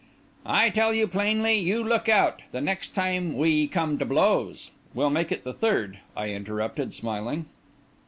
"I 0.47 0.71
tell 0.71 0.95
you 0.95 1.07
plainly, 1.07 1.59
you 1.59 1.83
look 1.83 2.09
out. 2.09 2.41
The 2.51 2.59
next 2.59 2.95
time 2.95 3.37
we 3.37 3.67
come 3.67 3.99
to 3.99 4.03
blows—" 4.05 4.71
"Will 4.95 5.11
make 5.11 5.43
the 5.43 5.53
third," 5.53 5.99
I 6.17 6.29
interrupted, 6.31 6.91
smiling. 6.91 7.45